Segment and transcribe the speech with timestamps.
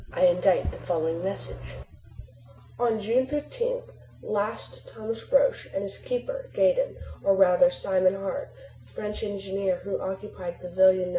[0.13, 1.75] I indite the following message:
[2.79, 3.83] "On June 15
[4.23, 8.49] last Thomas Roch and his keeper Gaydon, or rather Simon Hart,
[8.83, 11.09] the French engineer who occupied Pavilion No.